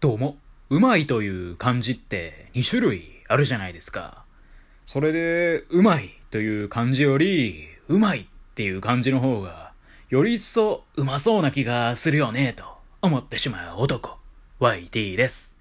[0.00, 0.38] どうも、
[0.70, 4.24] うまいという漢字って2種類あるじゃないですか。
[4.86, 8.24] それで、うまいという漢字より、うまいっ
[8.54, 9.72] ていう漢字の方が、
[10.08, 12.64] より一層うまそうな気がするよね、と
[13.02, 14.16] 思ってしまう男、
[14.58, 15.54] YT です。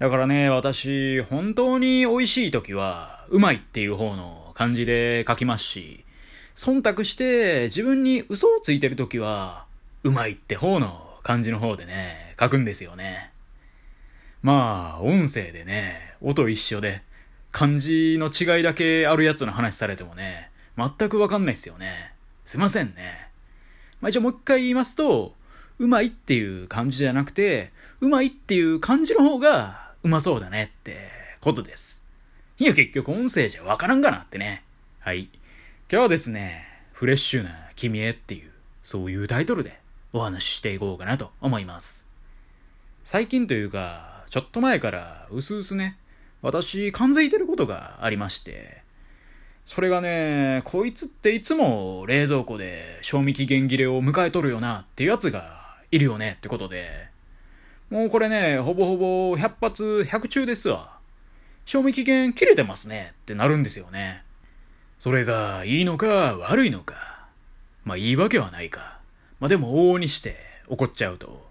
[0.00, 6.04] だからね、私、本当に美味しい時は、うまいっていう方の漢字で書きますし、
[6.56, 9.66] 忖度して自分に嘘をついてる時は、
[10.02, 13.35] うまいって方の漢字の方でね、書くんですよね。
[14.46, 17.02] まあ、音声でね、音一緒で、
[17.50, 22.14] 漢字の違いだけあるやつの話されてもね、全くわかんないっすよね。
[22.44, 23.28] すいませんね。
[24.00, 25.34] まあ一応もう一回言いますと、
[25.80, 30.96] うまいっていう漢字じゃなくて、うまいっていう漢字の方がうまそうだねって
[31.40, 32.04] ことです。
[32.58, 34.62] いや、結局音声じゃわからんがなってね。
[35.00, 35.22] はい。
[35.22, 35.32] 今
[35.88, 38.52] 日はですね、フレッシュな君へっていう、
[38.84, 39.80] そういうタイトルで
[40.12, 42.06] お話ししていこうかなと思います。
[43.02, 45.98] 最近というか、ちょっと前からうすうすね、
[46.42, 48.82] 私感づいてることがありまして、
[49.64, 57.08] それがね、こいつっていつも冷蔵庫で賞味期限切れを迎えとるよなっていうやつがいるよねってことで、
[57.90, 60.98] もうこれね、ほぼほぼ100発100中ですわ。
[61.64, 64.22] 賞味期限切れてますねってなるんですよね。
[65.00, 67.26] それがいいのか悪いのか。
[67.84, 69.00] まあいいわけはないか。
[69.40, 70.36] まあでも往々にして
[70.68, 71.44] 怒っちゃうと。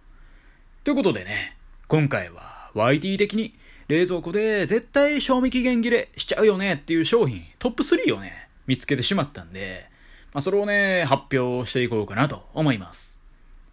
[0.85, 1.57] ということでね、
[1.89, 3.55] 今回は YT 的に
[3.87, 9.85] 冷蔵庫で絶対賞味期限切れしちゃうよねっていう商品トップ3をね、見つけてしまったんで、
[10.33, 13.21] まあそれをね、発表していこうかなと思います。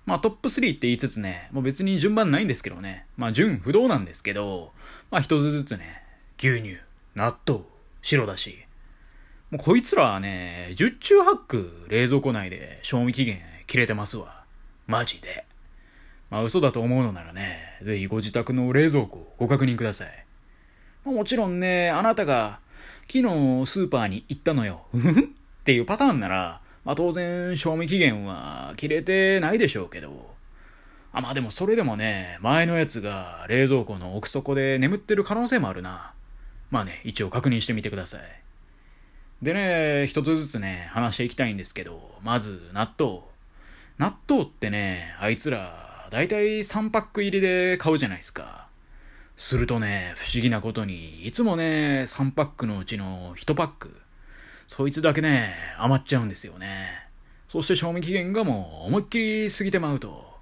[0.07, 3.07] まあトップ3って言いつつね、もう別に順番ないんですけどね。
[3.17, 4.73] まあ順不動なんですけど、
[5.11, 6.03] まあ一つずつね、
[6.39, 6.77] 牛乳、
[7.17, 7.63] 納豆、
[8.03, 8.59] 白だし。
[9.51, 14.45] もうこいつらはね、十中八九冷蔵庫内で賞味期限切れてますわ。
[14.87, 15.45] マジで。
[16.33, 20.09] まあ嘘だと思うのならね、ぜひご自宅の冷蔵庫をご確認ください。
[21.05, 22.59] まあ、もちろんね、あなたが
[23.03, 23.23] 昨日
[23.67, 24.87] スーパーに行ったのよ。
[24.93, 25.25] ふ ふっ
[25.63, 30.35] ていうパターンなら、まあ当然、賞味期限は切れてないでしょうけど。
[31.13, 36.15] あ、まあでもそれでもね、前のやつが冷蔵庫の奥底で眠ってる可能性もあるな。
[36.71, 38.23] まあね、一応確認してみてください。
[39.43, 43.21] でね、一つずつね、話していきたいんですけど、まず、納豆。
[43.99, 48.69] 納豆ってね、あいつら、だいたい3パック入りで買うじゃないですか。
[49.35, 53.97] するとね、不思議なことに、いつもね、3パックのうちの1パック、
[54.67, 57.09] そいつだけね、余っちゃうんですよね。
[57.49, 60.39] そして賞味期限がもう思いっきり過ぎてまうと。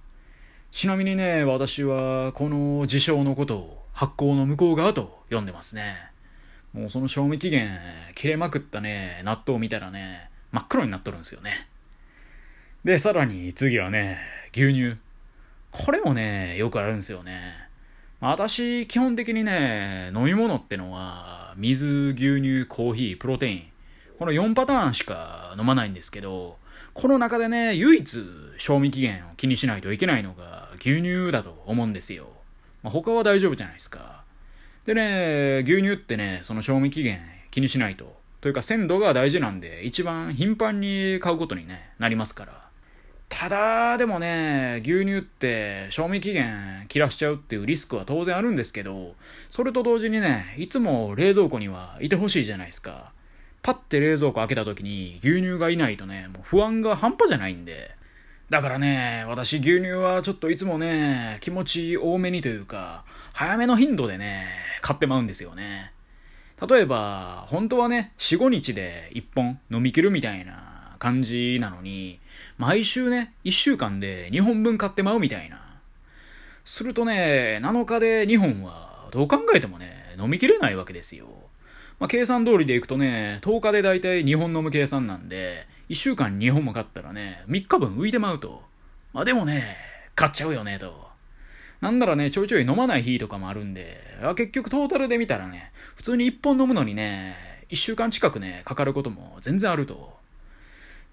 [0.72, 5.94] ちなみにね、私はこの事象のことを発行の向こう側と呼んでますね。
[6.72, 7.78] もうその賞味期限
[8.16, 11.68] 切れまくったね、納豆を見たらね、真っ黒になっとるんですよね。
[12.82, 14.18] で、さらに次はね、
[14.52, 14.96] 牛乳。
[15.70, 17.68] これもね、よくあるんですよね。
[18.20, 23.62] 私、基本的にね、飲み物ってのは、水、牛乳、コーヒー、プロテイン。
[24.18, 26.58] この4パターンしか飲まないんですけど、
[26.92, 28.26] この中でね、唯一
[28.56, 32.28] 賞味期限を気にしないといけないのが牛乳だと思うんですよ。
[32.82, 34.24] まあ、他は大丈夫じゃないですか。
[34.84, 37.20] でね、牛乳ってね、その賞味期限
[37.50, 38.20] 気にしないと。
[38.40, 42.69] というか鮮度が大事なんで、一番頻繁に買うことに、ね、なりますから。
[43.40, 49.14] ただ、でもね、牛乳って賞味期限切らしちゃうっていうリスクは当然あるんですけど、
[49.48, 53.12] それと同時にね、いつも冷蔵庫にはいてほしいじゃないですか。
[53.62, 57.96] パッて冷蔵庫開けた時に牛乳がいないとね、もう不安が半端じゃないんで。
[58.50, 64.48] だからね、私牛乳はちょっといつもね、気持ち多めにというか、早めの頻度でね、
[64.82, 65.94] 買ってまうんですよね。
[66.70, 70.69] 例えば、本当はね、4、5日で1本飲み切るみたいな
[71.00, 72.20] 感じなのに、
[72.58, 75.80] 毎週ね、1週間で2本分買ってまうみたいな。
[76.62, 81.26] するとね、7日で2本は、どう考えてもね、飲みきれないわけですよ。
[81.98, 88.62] まあ、計算通りでいくとね、10日でだいたい2本飲む計算なんで、1週間2本も買ったらね、3日分浮いてまうと。
[89.14, 89.76] まあでもね、
[90.14, 91.08] 買っちゃうよね、と。
[91.80, 94.02] なんならね、ちょいちょい飲まない日とかもあるんで、
[94.36, 97.36] 結局トータルで見たらね、普通に1本飲むのにね、
[97.70, 100.19] 1週間近くね、かかることも全然あると。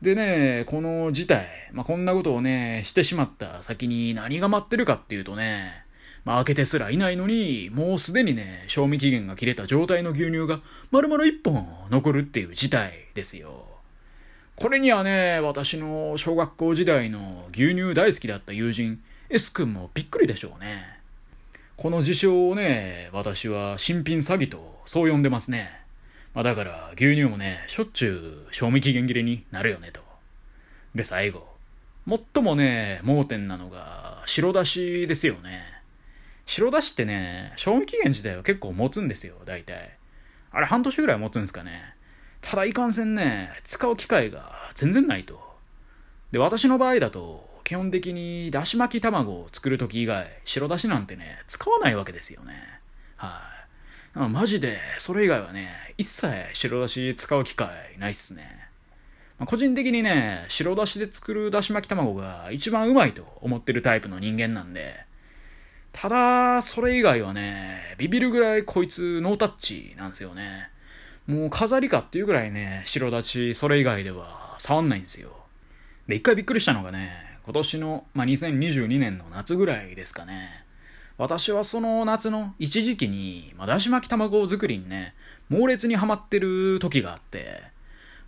[0.01, 5.85] でね、この事態、まあ、こんなことをね、してしまった先に何が待ってるかっていうとね、
[6.23, 10.59] まあ、開けてすらいないのに、もうすでにね、賞味期限が切れた状態の牛乳が
[10.91, 13.65] 丸々1本残るっていう事態ですよ。
[14.55, 20.99] これにはね、私の小学校時代の牛乳大好きだった友人、S 君もびっくりでしょうね。
[21.75, 25.86] この事象をね、私は新品詐欺とそう呼んでますね。
[26.33, 30.01] まあだから牛乳もね、しょっちゅう賞味期限切れになるよねと。
[30.95, 31.47] で、最後。
[32.07, 35.61] 最もね、盲点なのが白だしですよね。
[36.45, 39.97] 白だしってね、賞味期限自体は結構持つんですよ、大体。
[40.51, 41.93] あれ半年ぐらい持つんですかね。
[42.41, 45.57] ただいかんせんね、使う機会が全然ないと。
[46.31, 52.53] で、私の場合だと、基本的にだし巻き卵を作るとき以外、白だしなんてね、使わないわけですよね。
[53.17, 53.56] はい、
[54.29, 57.69] マジで、それ以外はね、一切白だし使う機会
[57.99, 58.67] ないっすね。
[59.37, 65.05] まあ、個人的にね、白だしで作るだし巻き卵が一番うまいと思ってるタイプの人間なんで、
[65.91, 70.69] ただ、それ以外はね、ビビるぐらいこいつノータッチなんですよね。
[71.27, 75.31] もう飾りかっていうぐらいね、白立ち、それ以外では触んないんですよ。
[76.07, 80.66] で、一回びっくりしたのがね、今年の、まあ、2022年の夏ぐらいですかね。
[81.17, 85.15] 私はその夏の一時期に、まあ、だし巻き卵作りにね、
[85.49, 87.63] 猛烈にハマってる時があって、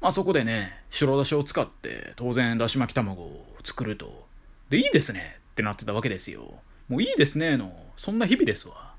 [0.02, 4.26] まあそこでね、白だしを使って当然だし巻き卵を作ると。
[4.70, 6.54] で、いいですねってなってたわけですよ。
[6.88, 8.94] もういいですねの、そんな日々ですわ。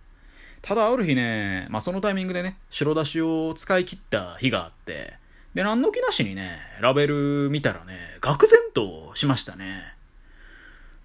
[0.63, 5.15] ただある日ね、まあ、そのタイミングでね、白だしを使い切った日があって、
[5.55, 9.95] で、何の気なしにね、ラベル見たらね、愕然としましたね。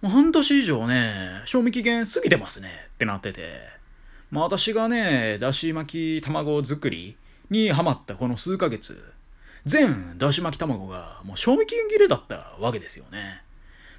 [0.05, 3.57] もう半年以上ね、賞味期限過ぎてますねってなってて、
[4.29, 7.17] まあ私がね、だし巻き卵作り
[7.49, 9.03] にハマったこの数ヶ月、
[9.65, 13.41] 全だし巻き卵がもう賞味期限切れだったわけですよね。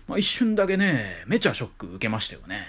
[0.07, 2.65] まあ、一瞬だけね、めちゃショック受けましたよね。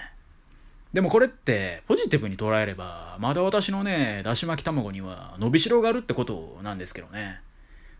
[0.92, 7.40] でもこれってポジティブに捉えれば、まだ私のね、だし巻き卵には伸びしろがあるってことなんですけどね。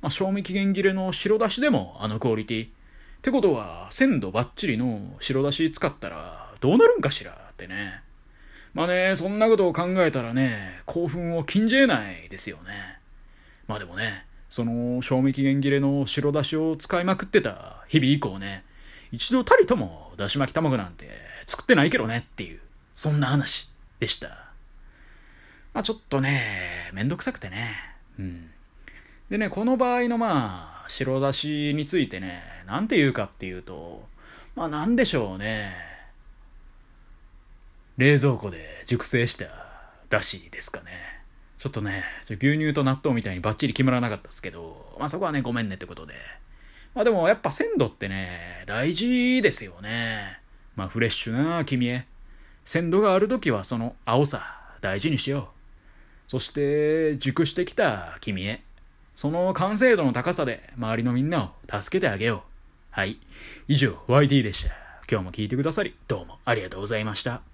[0.00, 2.68] まあ、賞味期限切れの白だしでもあのクオリティ。
[3.18, 8.02] ってことは、鮮度バッチリの白だし使ったらどうなるんかしらってね。
[8.74, 12.98] まあね、そんなことを考えたらね、興奮を禁じ得ないですよね。
[13.66, 18.64] まあでもね、その賞味期限切れの白だしを使いまくってた日々以降ね、
[19.10, 21.08] 一度たりともだし巻き卵なんて
[21.46, 22.60] 作ってないけどねっていう、
[22.94, 23.68] そんな話
[23.98, 24.28] でした。
[25.74, 27.74] まあちょっとね、めんどくさくてね。
[28.18, 28.50] うん。
[29.28, 34.06] でね、この場合のまあ、白だしについてね、なんて言うかっていうと、
[34.56, 35.72] まあなんでしょうね。
[37.96, 39.46] 冷蔵庫で熟成した
[40.08, 41.18] だしですかね。
[41.58, 46.14] ちょっとね、牛乳と納豆みたいにバッチリ決まらなかったですけど、まあそこはね、ごめんねってことで。
[46.94, 50.40] まあでもやっぱ鮮度ってね、大事ですよね。
[50.76, 52.06] まあフレッシュな君へ。
[52.64, 56.30] 鮮度がある時はその青さ大事にしよう。
[56.30, 58.62] そして熟してきた君へ。
[59.18, 62.40] その完成度の高さで周りのみんなを助けてあげよう。
[62.92, 63.18] はい。
[63.66, 64.70] 以上、YT でした。
[65.10, 67.48] 今日も聞いてくださり、どうもありがとうございました。